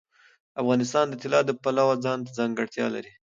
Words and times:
افغانستان 0.61 1.05
د 1.09 1.13
طلا 1.21 1.39
د 1.45 1.51
پلوه 1.63 1.95
ځانته 2.05 2.31
ځانګړتیا 2.39 2.85
لري. 2.95 3.11